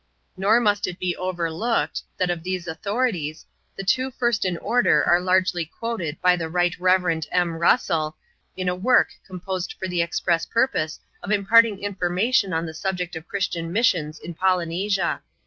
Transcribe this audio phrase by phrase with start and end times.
[0.35, 5.21] Nor must it be overlooked, that of these authorities, the two first in order are
[5.21, 7.53] largely quoted by the Right Reverend M.
[7.55, 8.17] Russell,
[8.57, 13.15] in a work composed for the express purpose of im parting information on the subject
[13.15, 15.21] of Christian missions in Polynesia.